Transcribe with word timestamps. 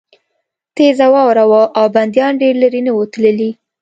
تېزه 0.75 1.07
واوره 1.13 1.43
وه 1.49 1.63
او 1.79 1.85
بندیان 1.95 2.33
ډېر 2.41 2.53
لېرې 2.61 2.81
نه 2.87 2.91
وو 2.93 3.05
تللي 3.13 3.51